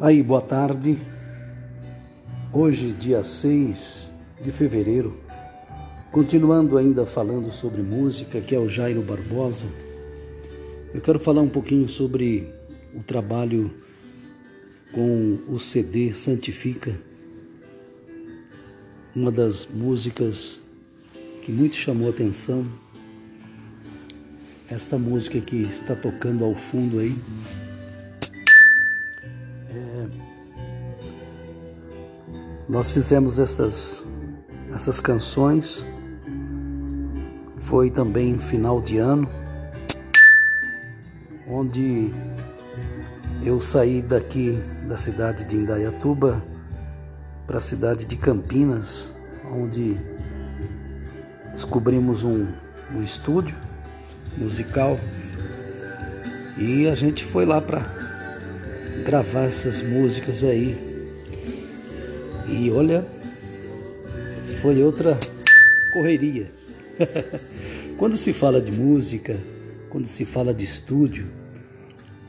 Aí, 0.00 0.24
boa 0.24 0.40
tarde. 0.40 0.98
Hoje, 2.52 2.92
dia 2.92 3.22
6 3.22 4.12
de 4.42 4.50
fevereiro, 4.50 5.16
continuando 6.10 6.76
ainda 6.76 7.06
falando 7.06 7.52
sobre 7.52 7.80
música, 7.80 8.40
que 8.40 8.56
é 8.56 8.58
o 8.58 8.68
Jairo 8.68 9.02
Barbosa, 9.02 9.64
eu 10.92 11.00
quero 11.00 11.20
falar 11.20 11.42
um 11.42 11.48
pouquinho 11.48 11.88
sobre 11.88 12.52
o 12.92 13.04
trabalho 13.04 13.70
com 14.92 15.38
o 15.48 15.60
CD 15.60 16.12
Santifica, 16.12 17.00
uma 19.14 19.30
das 19.30 19.64
músicas 19.64 20.60
que 21.42 21.52
muito 21.52 21.76
chamou 21.76 22.10
atenção. 22.10 22.66
Esta 24.68 24.98
música 24.98 25.40
que 25.40 25.62
está 25.62 25.94
tocando 25.94 26.44
ao 26.44 26.54
fundo 26.54 26.98
aí 26.98 27.14
Nós 32.74 32.90
fizemos 32.90 33.38
essas, 33.38 34.04
essas 34.74 34.98
canções, 34.98 35.86
foi 37.60 37.88
também 37.88 38.36
final 38.36 38.80
de 38.80 38.98
ano, 38.98 39.30
onde 41.46 42.12
eu 43.44 43.60
saí 43.60 44.02
daqui 44.02 44.60
da 44.88 44.96
cidade 44.96 45.44
de 45.44 45.54
Indaiatuba 45.54 46.44
para 47.46 47.58
a 47.58 47.60
cidade 47.60 48.06
de 48.06 48.16
Campinas, 48.16 49.14
onde 49.52 49.96
descobrimos 51.52 52.24
um, 52.24 52.44
um 52.92 53.00
estúdio 53.04 53.56
musical. 54.36 54.98
E 56.58 56.88
a 56.88 56.96
gente 56.96 57.24
foi 57.24 57.46
lá 57.46 57.60
para 57.60 57.82
gravar 59.06 59.42
essas 59.42 59.80
músicas 59.80 60.42
aí 60.42 60.93
e 62.48 62.70
olha, 62.70 63.06
foi 64.60 64.82
outra 64.82 65.18
correria. 65.92 66.50
quando 67.96 68.16
se 68.16 68.32
fala 68.32 68.60
de 68.60 68.70
música, 68.70 69.36
quando 69.88 70.06
se 70.06 70.24
fala 70.24 70.52
de 70.52 70.64
estúdio, 70.64 71.26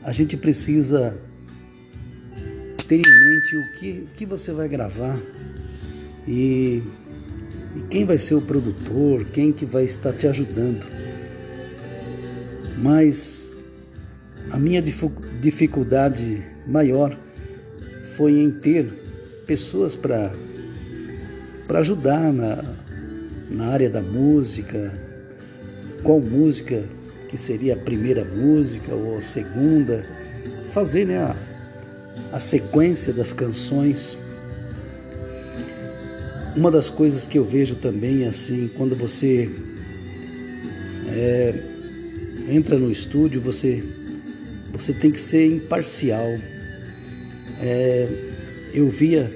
a 0.02 0.12
gente 0.12 0.36
precisa 0.36 1.16
ter 2.86 2.96
em 2.96 3.00
mente 3.00 3.56
o 3.56 3.72
que, 3.78 3.90
o 3.90 4.06
que 4.16 4.24
você 4.24 4.52
vai 4.52 4.68
gravar 4.68 5.18
e, 6.26 6.82
e 7.74 7.80
quem 7.90 8.04
vai 8.04 8.16
ser 8.16 8.34
o 8.34 8.40
produtor, 8.40 9.24
quem 9.32 9.52
que 9.52 9.64
vai 9.64 9.84
estar 9.84 10.12
te 10.12 10.26
ajudando. 10.26 10.86
Mas 12.78 13.54
a 14.50 14.58
minha 14.58 14.80
dificuldade 14.80 16.42
maior 16.66 17.16
foi 18.16 18.32
em 18.32 18.50
ter 18.50 19.05
pessoas 19.46 19.94
para 19.94 20.32
ajudar 21.78 22.32
na, 22.32 22.64
na 23.48 23.68
área 23.68 23.88
da 23.88 24.02
música, 24.02 24.92
qual 26.02 26.20
música 26.20 26.82
que 27.28 27.38
seria 27.38 27.74
a 27.74 27.76
primeira 27.76 28.24
música 28.24 28.94
ou 28.94 29.18
a 29.18 29.22
segunda, 29.22 30.04
fazer 30.72 31.06
né, 31.06 31.18
a, 31.18 31.36
a 32.32 32.38
sequência 32.38 33.12
das 33.12 33.32
canções. 33.32 34.16
Uma 36.56 36.70
das 36.70 36.88
coisas 36.88 37.26
que 37.26 37.38
eu 37.38 37.44
vejo 37.44 37.76
também 37.76 38.26
assim, 38.26 38.70
quando 38.76 38.96
você 38.96 39.50
é, 41.08 41.54
entra 42.48 42.78
no 42.78 42.90
estúdio, 42.90 43.40
você, 43.40 43.84
você 44.72 44.92
tem 44.92 45.10
que 45.10 45.20
ser 45.20 45.46
imparcial. 45.46 46.26
É, 47.60 48.25
eu 48.76 48.90
via 48.90 49.32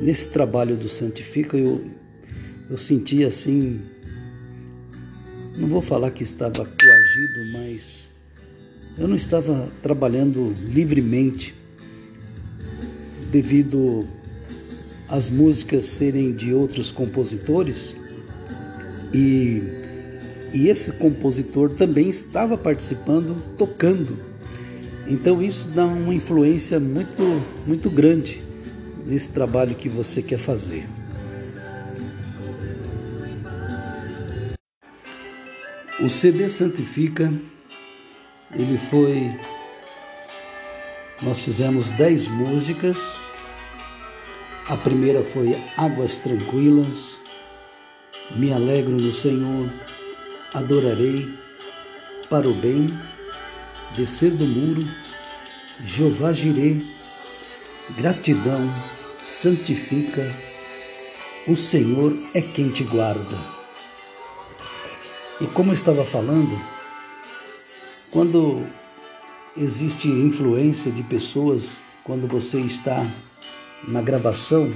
nesse 0.00 0.28
trabalho 0.28 0.76
do 0.76 0.88
Santifica, 0.88 1.58
eu, 1.58 1.84
eu 2.70 2.78
sentia 2.78 3.28
assim, 3.28 3.82
não 5.58 5.68
vou 5.68 5.82
falar 5.82 6.10
que 6.10 6.22
estava 6.22 6.64
coagido, 6.64 7.52
mas 7.52 8.08
eu 8.96 9.06
não 9.06 9.14
estava 9.14 9.70
trabalhando 9.82 10.56
livremente 10.72 11.54
devido 13.30 14.08
às 15.06 15.28
músicas 15.28 15.84
serem 15.84 16.34
de 16.34 16.54
outros 16.54 16.90
compositores. 16.90 17.94
E, 19.12 19.62
e 20.54 20.68
esse 20.68 20.92
compositor 20.92 21.68
também 21.74 22.08
estava 22.08 22.56
participando, 22.56 23.36
tocando 23.58 24.29
então 25.10 25.42
isso 25.42 25.66
dá 25.74 25.84
uma 25.84 26.14
influência 26.14 26.78
muito, 26.78 27.44
muito 27.66 27.90
grande 27.90 28.40
nesse 29.04 29.28
trabalho 29.30 29.74
que 29.74 29.88
você 29.88 30.22
quer 30.22 30.38
fazer. 30.38 30.86
O 35.98 36.08
CD 36.08 36.48
Santifica, 36.48 37.32
ele 38.54 38.78
foi. 38.78 39.36
Nós 41.24 41.40
fizemos 41.40 41.90
dez 41.90 42.28
músicas. 42.28 42.96
A 44.68 44.76
primeira 44.76 45.24
foi 45.24 45.56
Águas 45.76 46.18
Tranquilas, 46.18 47.18
Me 48.36 48.52
Alegro 48.52 48.92
no 48.92 49.12
Senhor, 49.12 49.68
Adorarei, 50.54 51.28
Para 52.28 52.48
o 52.48 52.54
Bem 52.54 52.86
descer 53.96 54.30
do 54.32 54.46
muro, 54.46 54.86
Jeová 55.84 56.32
Jirê, 56.32 56.76
gratidão, 57.96 58.68
santifica, 59.22 60.30
o 61.46 61.56
Senhor 61.56 62.12
é 62.34 62.40
quem 62.40 62.70
te 62.70 62.84
guarda. 62.84 63.38
E 65.40 65.46
como 65.46 65.70
eu 65.70 65.74
estava 65.74 66.04
falando, 66.04 66.60
quando 68.10 68.66
existe 69.56 70.08
influência 70.08 70.92
de 70.92 71.02
pessoas, 71.02 71.78
quando 72.04 72.26
você 72.26 72.60
está 72.60 73.06
na 73.88 74.02
gravação, 74.02 74.72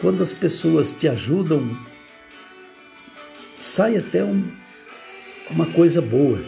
quando 0.00 0.22
as 0.22 0.32
pessoas 0.32 0.92
te 0.92 1.08
ajudam, 1.08 1.66
sai 3.58 3.96
até 3.96 4.24
um, 4.24 4.42
uma 5.50 5.66
coisa 5.66 6.00
boa. 6.00 6.38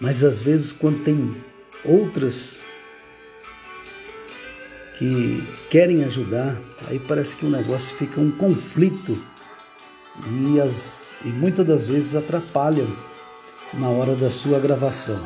Mas 0.00 0.22
às 0.22 0.40
vezes, 0.40 0.72
quando 0.72 1.02
tem 1.04 1.34
outras 1.84 2.58
que 4.98 5.42
querem 5.70 6.04
ajudar, 6.04 6.56
aí 6.86 6.98
parece 6.98 7.36
que 7.36 7.46
o 7.46 7.50
negócio 7.50 7.94
fica 7.96 8.20
um 8.20 8.30
conflito 8.30 9.18
e, 10.26 10.60
as, 10.60 11.02
e 11.24 11.28
muitas 11.28 11.66
das 11.66 11.86
vezes 11.86 12.14
atrapalham 12.14 12.88
na 13.74 13.88
hora 13.88 14.14
da 14.14 14.30
sua 14.30 14.58
gravação. 14.58 15.22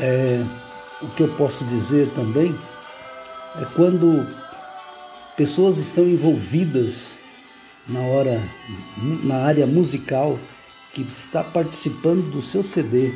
É, 0.00 0.44
o 1.02 1.08
que 1.08 1.22
eu 1.22 1.28
posso 1.36 1.64
dizer 1.64 2.08
também 2.14 2.56
é 3.60 3.64
quando 3.74 4.26
pessoas 5.36 5.78
estão 5.78 6.04
envolvidas 6.04 7.17
na 7.88 8.00
hora 8.00 8.42
na 9.24 9.44
área 9.46 9.66
musical 9.66 10.38
que 10.92 11.02
está 11.02 11.42
participando 11.42 12.30
do 12.30 12.42
seu 12.42 12.62
CD 12.62 13.12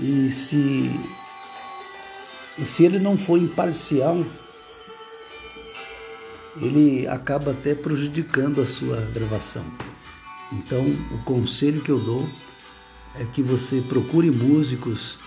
e 0.00 0.30
se 0.30 0.90
e 2.58 2.64
se 2.64 2.84
ele 2.84 2.98
não 2.98 3.16
for 3.16 3.38
imparcial 3.38 4.16
ele 6.60 7.06
acaba 7.06 7.52
até 7.52 7.74
prejudicando 7.74 8.60
a 8.60 8.66
sua 8.66 9.00
gravação. 9.06 9.64
Então, 10.52 10.84
o 11.10 11.24
conselho 11.24 11.80
que 11.80 11.90
eu 11.90 11.98
dou 11.98 12.28
é 13.14 13.24
que 13.24 13.42
você 13.42 13.80
procure 13.80 14.30
músicos 14.30 15.18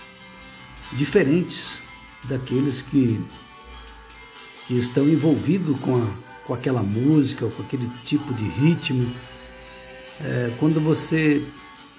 diferentes 0.92 1.78
daqueles 2.24 2.82
que, 2.82 3.20
que 4.66 4.78
estão 4.78 5.04
envolvidos 5.04 5.78
com 5.80 5.96
a 5.96 6.25
com 6.46 6.54
aquela 6.54 6.82
música, 6.82 7.48
com 7.48 7.62
aquele 7.62 7.88
tipo 8.04 8.32
de 8.34 8.48
ritmo. 8.48 9.10
É, 10.24 10.52
quando 10.58 10.80
você 10.80 11.44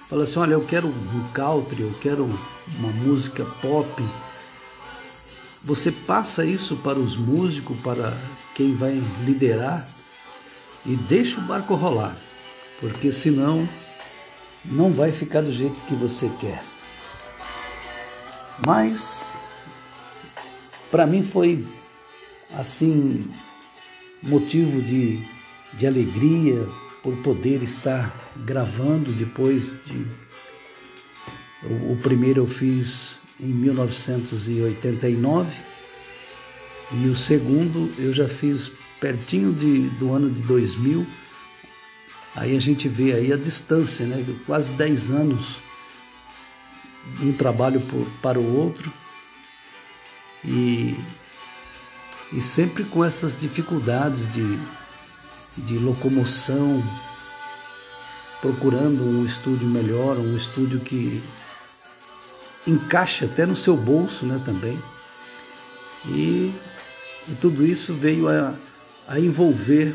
fala 0.08 0.24
assim, 0.24 0.38
olha, 0.38 0.54
eu 0.54 0.64
quero 0.64 0.88
um 0.88 1.28
country, 1.32 1.82
eu 1.82 1.94
quero 2.00 2.24
uma 2.78 2.92
música 3.04 3.44
pop, 3.60 4.02
você 5.62 5.92
passa 5.92 6.44
isso 6.44 6.76
para 6.76 6.98
os 6.98 7.16
músicos, 7.16 7.78
para 7.80 8.16
quem 8.54 8.74
vai 8.74 9.02
liderar 9.24 9.86
e 10.86 10.96
deixa 10.96 11.38
o 11.38 11.42
barco 11.42 11.74
rolar, 11.74 12.16
porque 12.80 13.12
senão 13.12 13.68
não 14.64 14.90
vai 14.90 15.12
ficar 15.12 15.42
do 15.42 15.52
jeito 15.52 15.76
que 15.86 15.94
você 15.94 16.30
quer. 16.40 16.62
Mas 18.66 19.38
para 20.90 21.06
mim 21.06 21.22
foi 21.22 21.64
assim 22.56 23.28
motivo 24.22 24.80
de, 24.82 25.18
de 25.74 25.86
alegria, 25.86 26.66
por 27.02 27.16
poder 27.22 27.62
estar 27.62 28.14
gravando 28.44 29.12
depois 29.12 29.74
de. 29.86 30.06
O, 31.62 31.92
o 31.92 31.96
primeiro 32.02 32.42
eu 32.42 32.46
fiz 32.46 33.18
em 33.40 33.46
1989 33.46 35.48
e 36.92 37.06
o 37.06 37.16
segundo 37.16 37.90
eu 37.98 38.12
já 38.12 38.28
fiz 38.28 38.70
pertinho 39.00 39.52
de, 39.52 39.88
do 39.98 40.12
ano 40.12 40.30
de 40.30 40.42
2000. 40.42 41.06
Aí 42.36 42.56
a 42.56 42.60
gente 42.60 42.88
vê 42.88 43.12
aí 43.12 43.32
a 43.32 43.36
distância, 43.36 44.06
né? 44.06 44.24
Quase 44.46 44.72
10 44.72 45.10
anos 45.10 45.56
um 47.22 47.32
trabalho 47.32 47.80
por, 47.80 48.06
para 48.20 48.38
o 48.38 48.56
outro 48.56 48.92
e, 50.44 50.94
e 52.32 52.40
sempre 52.40 52.84
com 52.84 53.04
essas 53.04 53.36
dificuldades 53.36 54.32
de, 54.32 54.58
de 55.58 55.78
locomoção, 55.78 56.82
procurando 58.40 59.02
um 59.02 59.24
estúdio 59.24 59.66
melhor, 59.66 60.18
um 60.18 60.36
estúdio 60.36 60.80
que 60.80 61.22
encaixe 62.66 63.24
até 63.24 63.46
no 63.46 63.56
seu 63.56 63.76
bolso 63.76 64.26
né, 64.26 64.40
também. 64.44 64.78
E, 66.06 66.54
e 67.28 67.34
tudo 67.40 67.66
isso 67.66 67.94
veio 67.94 68.28
a, 68.28 68.54
a 69.08 69.18
envolver 69.18 69.94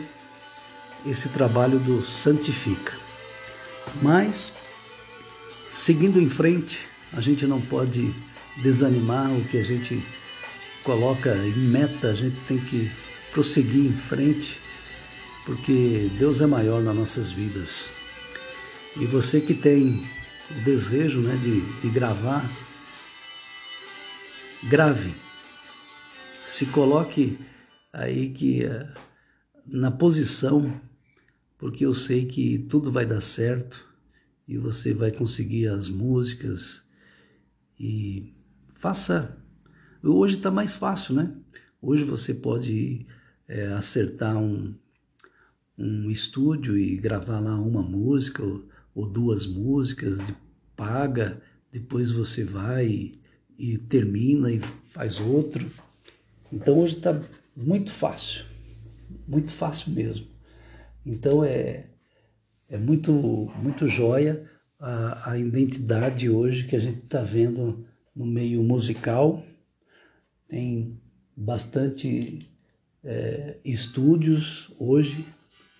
esse 1.05 1.29
trabalho 1.29 1.79
do 1.79 2.03
Santifica. 2.03 2.93
Mas, 4.01 4.51
seguindo 5.71 6.19
em 6.19 6.29
frente, 6.29 6.87
a 7.13 7.21
gente 7.21 7.45
não 7.45 7.61
pode 7.61 8.13
desanimar 8.57 9.31
o 9.31 9.43
que 9.45 9.57
a 9.57 9.63
gente 9.63 10.03
coloca 10.83 11.35
em 11.35 11.69
meta, 11.69 12.09
a 12.09 12.13
gente 12.13 12.39
tem 12.47 12.57
que 12.57 12.91
prosseguir 13.31 13.85
em 13.85 13.93
frente, 13.93 14.59
porque 15.45 16.09
Deus 16.19 16.41
é 16.41 16.45
maior 16.45 16.81
nas 16.81 16.95
nossas 16.95 17.31
vidas. 17.31 17.85
E 18.99 19.05
você 19.05 19.41
que 19.41 19.53
tem 19.53 19.99
o 20.51 20.63
desejo 20.63 21.19
né, 21.21 21.35
de, 21.37 21.61
de 21.81 21.89
gravar, 21.89 22.43
grave. 24.69 25.13
Se 26.47 26.65
coloque 26.67 27.37
aí 27.91 28.29
que 28.29 28.65
uh, 28.65 28.87
na 29.65 29.89
posição, 29.89 30.79
porque 31.57 31.85
eu 31.85 31.93
sei 31.93 32.25
que 32.25 32.59
tudo 32.59 32.91
vai 32.91 33.05
dar 33.05 33.21
certo 33.21 33.83
e 34.47 34.57
você 34.57 34.93
vai 34.93 35.11
conseguir 35.11 35.67
as 35.67 35.89
músicas 35.89 36.83
e 37.79 38.33
faça. 38.75 39.42
Hoje 40.05 40.35
está 40.35 40.51
mais 40.51 40.75
fácil, 40.75 41.15
né? 41.15 41.33
Hoje 41.81 42.03
você 42.03 42.33
pode 42.33 43.05
é, 43.47 43.67
acertar 43.67 44.37
um, 44.37 44.75
um 45.77 46.11
estúdio 46.11 46.77
e 46.77 46.97
gravar 46.97 47.39
lá 47.39 47.55
uma 47.55 47.81
música 47.81 48.43
ou, 48.43 48.65
ou 48.93 49.07
duas 49.07 49.47
músicas, 49.47 50.19
de, 50.19 50.35
paga, 50.75 51.41
depois 51.71 52.11
você 52.11 52.43
vai 52.43 52.85
e, 52.85 53.21
e 53.57 53.77
termina 53.77 54.51
e 54.51 54.59
faz 54.89 55.21
outro. 55.21 55.71
Então 56.51 56.79
hoje 56.79 56.97
está 56.97 57.17
muito 57.55 57.89
fácil, 57.89 58.43
muito 59.25 59.53
fácil 59.53 59.93
mesmo. 59.93 60.27
Então 61.05 61.45
é, 61.45 61.85
é 62.67 62.77
muito, 62.77 63.13
muito 63.55 63.87
joia 63.87 64.49
a, 64.77 65.31
a 65.31 65.37
identidade 65.39 66.29
hoje 66.29 66.65
que 66.65 66.75
a 66.75 66.79
gente 66.79 67.05
está 67.05 67.21
vendo 67.21 67.85
no 68.13 68.25
meio 68.25 68.61
musical. 68.61 69.41
Tem 70.53 71.01
bastante 71.35 72.37
é, 73.03 73.57
estúdios 73.65 74.69
hoje 74.77 75.25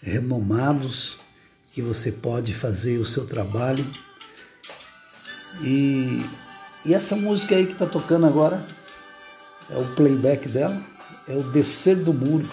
renomados 0.01 1.19
que 1.71 1.79
você 1.79 2.11
pode 2.11 2.55
fazer 2.55 2.97
o 2.97 3.05
seu 3.05 3.23
trabalho. 3.23 3.85
E, 5.61 6.25
e 6.87 6.91
essa 6.95 7.15
música 7.15 7.53
aí 7.53 7.67
que 7.67 7.73
está 7.73 7.85
tocando 7.85 8.25
agora 8.25 8.65
é 9.69 9.77
o 9.77 9.93
playback 9.93 10.49
dela, 10.49 10.83
é 11.27 11.35
o 11.37 11.43
Descer 11.51 12.03
do 12.03 12.11
Muro. 12.11 12.49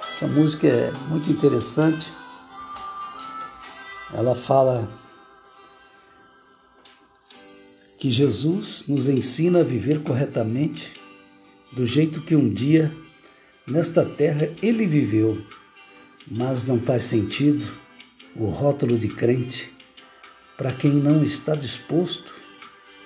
Essa 0.00 0.26
música 0.26 0.66
é 0.66 0.90
muito 1.10 1.30
interessante 1.30 2.10
ela 4.14 4.34
fala 4.34 4.88
que 8.00 8.10
Jesus 8.10 8.84
nos 8.88 9.08
ensina 9.08 9.60
a 9.60 9.62
viver 9.62 10.00
corretamente 10.00 10.90
do 11.70 11.86
jeito 11.86 12.22
que 12.22 12.34
um 12.34 12.48
dia 12.48 12.90
nesta 13.68 14.02
terra 14.02 14.48
ele 14.62 14.86
viveu, 14.86 15.38
mas 16.26 16.64
não 16.64 16.80
faz 16.80 17.04
sentido 17.04 17.62
o 18.34 18.46
rótulo 18.46 18.98
de 18.98 19.08
crente 19.08 19.70
para 20.56 20.72
quem 20.72 20.90
não 20.90 21.22
está 21.22 21.54
disposto 21.54 22.32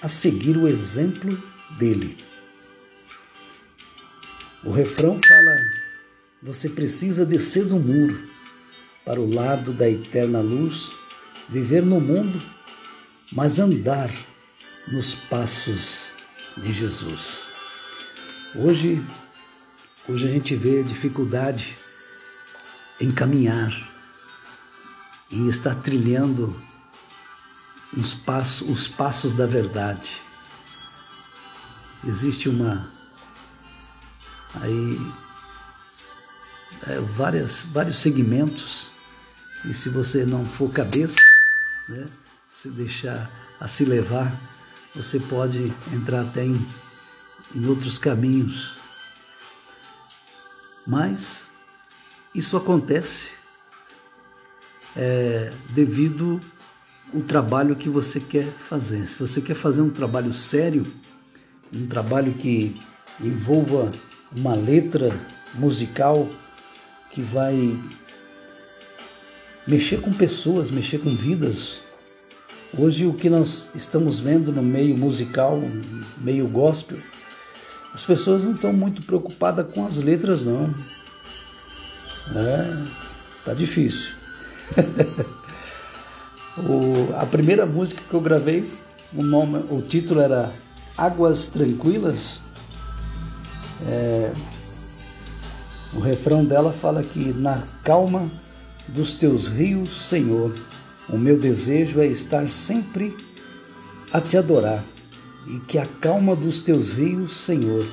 a 0.00 0.08
seguir 0.08 0.56
o 0.56 0.68
exemplo 0.68 1.36
dele. 1.76 2.16
O 4.62 4.70
refrão 4.70 5.18
fala: 5.26 5.56
você 6.40 6.68
precisa 6.68 7.26
descer 7.26 7.64
do 7.64 7.80
muro 7.80 8.16
para 9.04 9.20
o 9.20 9.28
lado 9.28 9.72
da 9.72 9.90
eterna 9.90 10.40
luz, 10.40 10.88
viver 11.48 11.82
no 11.82 12.00
mundo, 12.00 12.40
mas 13.32 13.58
andar 13.58 14.08
nos 14.88 15.14
passos 15.14 16.12
de 16.56 16.72
Jesus. 16.72 17.38
Hoje, 18.54 19.04
hoje 20.08 20.28
a 20.28 20.30
gente 20.30 20.54
vê 20.54 20.82
dificuldade 20.82 21.76
em 23.00 23.10
caminhar, 23.10 23.72
em 25.30 25.48
estar 25.48 25.74
trilhando 25.74 26.54
os 27.96 28.14
passos, 28.14 28.68
os 28.68 28.88
passos 28.88 29.34
da 29.34 29.46
verdade. 29.46 30.20
Existe 32.06 32.48
uma 32.48 32.88
aí 34.60 35.12
é, 36.86 37.00
várias, 37.16 37.62
vários 37.72 37.98
segmentos 37.98 38.88
e 39.64 39.72
se 39.72 39.88
você 39.88 40.24
não 40.24 40.44
for 40.44 40.70
cabeça, 40.70 41.18
né, 41.88 42.06
se 42.48 42.68
deixar 42.68 43.30
a 43.60 43.66
se 43.66 43.84
levar, 43.84 44.30
você 44.94 45.18
pode 45.18 45.72
entrar 45.92 46.20
até 46.20 46.44
em, 46.44 46.66
em 47.54 47.66
outros 47.66 47.98
caminhos. 47.98 48.74
Mas 50.86 51.48
isso 52.34 52.56
acontece 52.56 53.30
é, 54.96 55.52
devido 55.70 56.40
ao 57.12 57.20
trabalho 57.22 57.76
que 57.76 57.88
você 57.88 58.20
quer 58.20 58.44
fazer. 58.44 59.06
Se 59.06 59.16
você 59.16 59.40
quer 59.40 59.54
fazer 59.54 59.82
um 59.82 59.90
trabalho 59.90 60.32
sério, 60.34 60.86
um 61.72 61.86
trabalho 61.86 62.32
que 62.32 62.80
envolva 63.20 63.90
uma 64.36 64.54
letra 64.54 65.10
musical 65.54 66.28
que 67.10 67.20
vai 67.22 67.54
mexer 69.66 70.00
com 70.00 70.12
pessoas, 70.12 70.70
mexer 70.70 70.98
com 70.98 71.14
vidas. 71.14 71.83
Hoje, 72.76 73.06
o 73.06 73.14
que 73.14 73.30
nós 73.30 73.68
estamos 73.76 74.18
vendo 74.18 74.50
no 74.50 74.62
meio 74.62 74.96
musical, 74.96 75.60
meio 76.22 76.48
gospel, 76.48 76.98
as 77.94 78.02
pessoas 78.02 78.42
não 78.42 78.50
estão 78.50 78.72
muito 78.72 79.02
preocupadas 79.02 79.72
com 79.72 79.86
as 79.86 79.96
letras, 79.96 80.44
não. 80.44 80.74
É, 82.34 83.44
tá 83.44 83.54
difícil. 83.54 84.10
o, 86.58 87.14
a 87.16 87.24
primeira 87.26 87.64
música 87.64 88.02
que 88.08 88.14
eu 88.14 88.20
gravei, 88.20 88.68
o, 89.14 89.22
nome, 89.22 89.56
o 89.70 89.80
título 89.80 90.20
era 90.20 90.52
Águas 90.98 91.46
Tranquilas. 91.46 92.40
É, 93.86 94.32
o 95.92 96.00
refrão 96.00 96.44
dela 96.44 96.72
fala 96.72 97.04
que 97.04 97.32
na 97.34 97.62
calma 97.84 98.28
dos 98.88 99.14
teus 99.14 99.46
rios, 99.46 100.08
Senhor. 100.08 100.52
O 101.08 101.18
meu 101.18 101.38
desejo 101.38 102.00
é 102.00 102.06
estar 102.06 102.48
sempre 102.48 103.16
a 104.12 104.20
te 104.20 104.36
adorar 104.36 104.84
e 105.46 105.58
que 105.60 105.78
a 105.78 105.86
calma 105.86 106.34
dos 106.34 106.60
teus 106.60 106.92
rios, 106.92 107.44
Senhor, 107.44 107.86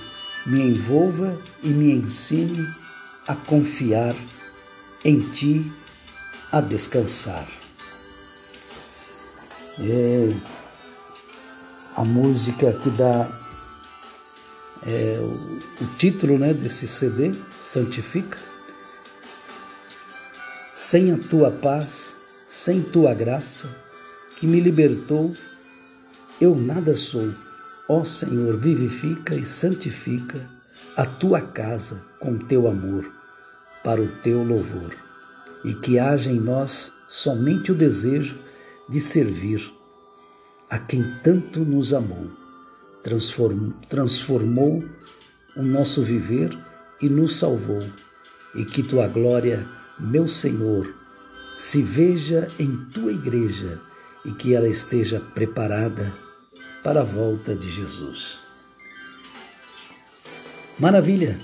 me 0.46 0.62
envolva 0.62 1.38
e 1.63 1.68
me 1.68 1.91
ensine 1.94 2.65
a 3.27 3.36
confiar 3.36 4.15
em 5.03 5.20
ti, 5.20 5.70
a 6.51 6.62
descansar. 6.62 7.48
É 9.80 10.34
a 11.98 12.03
música 12.03 12.72
que 12.72 12.89
dá 12.91 13.27
é, 14.88 15.18
o, 15.22 15.84
o 15.84 15.88
título 15.98 16.39
né, 16.39 16.53
desse 16.53 16.88
CD, 16.88 17.34
Santifica 17.72 18.51
sem 20.91 21.13
a 21.13 21.18
tua 21.18 21.50
paz, 21.50 22.15
sem 22.53 22.81
tua 22.81 23.13
graça, 23.13 23.67
que 24.36 24.46
me 24.46 24.60
libertou, 24.60 25.34
eu 26.39 26.55
nada 26.55 26.96
sou. 26.96 27.27
Ó 27.88 28.03
Senhor, 28.03 28.58
vivifica 28.58 29.34
e 29.36 29.46
santifica 29.46 30.39
a 30.98 31.05
tua 31.05 31.41
casa 31.41 32.01
com 32.20 32.38
teu 32.38 32.67
amor, 32.67 33.05
para 33.84 34.01
o 34.01 34.08
teu 34.08 34.43
louvor. 34.43 34.93
e 35.63 35.75
que 35.75 36.00
haja 36.00 36.31
em 36.31 36.39
nós 36.39 36.91
somente 37.08 37.72
o 37.72 37.75
desejo 37.75 38.36
de 38.89 39.00
servir 39.00 39.62
a 40.70 40.79
quem 40.79 41.03
tanto 41.24 41.60
nos 41.60 41.93
amou, 41.93 42.25
transformou, 43.03 43.74
transformou 43.89 44.84
o 45.55 45.62
nosso 45.62 46.01
viver 46.01 46.58
e 47.01 47.10
nos 47.10 47.38
salvou, 47.38 47.84
e 48.55 48.65
que 48.65 48.81
tua 48.81 49.08
glória, 49.08 49.63
meu 50.00 50.27
Senhor, 50.27 51.00
se 51.62 51.84
veja 51.84 52.48
em 52.58 52.75
tua 52.91 53.13
igreja 53.13 53.80
e 54.25 54.32
que 54.32 54.56
ela 54.56 54.68
esteja 54.68 55.20
preparada 55.36 56.12
para 56.84 57.01
a 57.01 57.03
volta 57.03 57.53
de 57.53 57.70
Jesus. 57.70 58.39
Maravilha! 60.80 61.39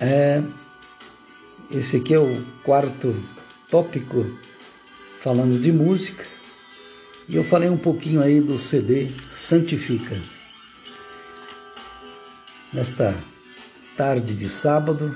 É, 0.00 0.42
esse 1.70 1.98
aqui 1.98 2.14
é 2.14 2.18
o 2.18 2.44
quarto 2.64 3.14
tópico 3.70 4.24
falando 5.20 5.60
de 5.60 5.70
música. 5.70 6.24
E 7.28 7.36
eu 7.36 7.44
falei 7.44 7.68
um 7.68 7.78
pouquinho 7.78 8.22
aí 8.22 8.40
do 8.40 8.58
CD 8.58 9.06
Santifica. 9.06 10.18
Nesta 12.72 13.14
tarde 13.94 14.34
de 14.34 14.48
sábado, 14.48 15.14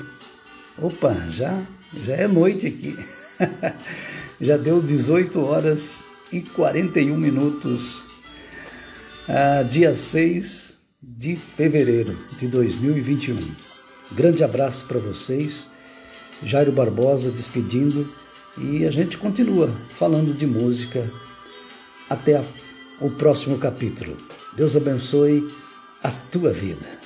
opa, 0.79 1.15
já 1.31 1.59
já 1.93 2.15
é 2.15 2.29
noite 2.29 2.67
aqui. 2.67 2.97
já 4.41 4.57
deu 4.57 4.81
18 4.81 5.41
horas 5.41 5.99
e 6.33 6.41
41 6.41 7.17
minutos. 7.17 8.03
Ah, 9.29 9.63
dia 9.63 9.95
6 9.95 10.79
de 11.03 11.37
fevereiro 11.37 12.17
de 12.39 12.49
2021. 12.49 13.39
Grande 14.13 14.43
abraço 14.43 14.85
para 14.87 14.99
vocês. 14.99 15.67
Jairo 16.43 16.73
Barbosa 16.73 17.31
despedindo 17.31 18.09
e 18.57 18.87
a 18.87 18.91
gente 18.91 19.19
continua 19.19 19.69
falando 19.91 20.37
de 20.37 20.47
música 20.47 21.09
até 22.09 22.37
a, 22.37 22.45
o 23.01 23.11
próximo 23.11 23.59
capítulo. 23.59 24.17
Deus 24.57 24.77
abençoe 24.77 25.47
a 26.03 26.11
tua 26.11 26.53
vida. 26.53 26.98